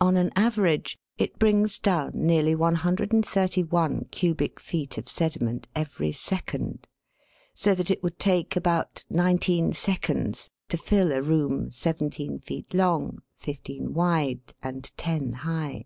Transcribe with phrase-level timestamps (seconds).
[0.00, 6.88] On an average it brings down nearly 131 cubic feet of sediment every second,
[7.52, 13.18] so that it would take about nineteen seconds to fill a room seventeen feet long,
[13.36, 15.84] fifteen wide, and ten high.